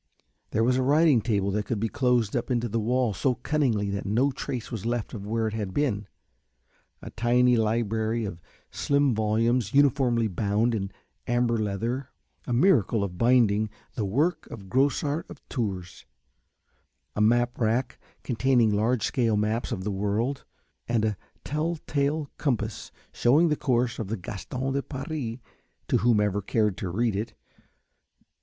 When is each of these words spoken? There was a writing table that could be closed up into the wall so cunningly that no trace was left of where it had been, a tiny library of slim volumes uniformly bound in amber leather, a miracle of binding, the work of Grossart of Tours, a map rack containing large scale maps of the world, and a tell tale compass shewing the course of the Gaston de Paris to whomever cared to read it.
There 0.49 0.63
was 0.63 0.77
a 0.77 0.81
writing 0.81 1.21
table 1.21 1.51
that 1.51 1.67
could 1.67 1.79
be 1.79 1.87
closed 1.87 2.35
up 2.35 2.49
into 2.49 2.67
the 2.67 2.79
wall 2.79 3.13
so 3.13 3.35
cunningly 3.35 3.91
that 3.91 4.03
no 4.07 4.31
trace 4.31 4.71
was 4.71 4.83
left 4.83 5.13
of 5.13 5.27
where 5.27 5.45
it 5.47 5.53
had 5.53 5.75
been, 5.75 6.07
a 7.03 7.11
tiny 7.11 7.55
library 7.55 8.25
of 8.25 8.41
slim 8.71 9.13
volumes 9.13 9.75
uniformly 9.75 10.27
bound 10.27 10.73
in 10.73 10.89
amber 11.27 11.59
leather, 11.59 12.09
a 12.47 12.51
miracle 12.51 13.03
of 13.03 13.19
binding, 13.19 13.69
the 13.93 14.03
work 14.03 14.47
of 14.47 14.69
Grossart 14.69 15.29
of 15.29 15.37
Tours, 15.49 16.07
a 17.15 17.21
map 17.21 17.59
rack 17.59 17.99
containing 18.23 18.71
large 18.73 19.03
scale 19.03 19.37
maps 19.37 19.71
of 19.71 19.83
the 19.83 19.91
world, 19.91 20.45
and 20.87 21.05
a 21.05 21.17
tell 21.43 21.75
tale 21.85 22.27
compass 22.39 22.91
shewing 23.11 23.49
the 23.49 23.55
course 23.55 23.99
of 23.99 24.07
the 24.07 24.17
Gaston 24.17 24.73
de 24.73 24.81
Paris 24.81 25.37
to 25.89 25.97
whomever 25.97 26.41
cared 26.41 26.75
to 26.77 26.89
read 26.89 27.15
it. 27.15 27.35